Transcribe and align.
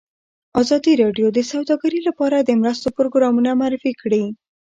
ازادي 0.61 0.93
راډیو 1.03 1.27
د 1.33 1.39
سوداګري 1.51 1.99
لپاره 2.07 2.37
د 2.39 2.49
مرستو 2.61 2.87
پروګرامونه 2.97 3.49
معرفي 3.61 3.93
کړي. 4.01 4.23